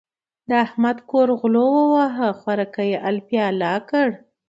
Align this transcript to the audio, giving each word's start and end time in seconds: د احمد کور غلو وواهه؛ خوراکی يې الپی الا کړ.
د 0.49 0.51
احمد 0.65 0.97
کور 1.09 1.27
غلو 1.39 1.67
وواهه؛ 1.89 2.29
خوراکی 2.39 2.87
يې 2.91 2.97
الپی 3.09 3.37
الا 3.49 3.73
کړ. 3.89 4.07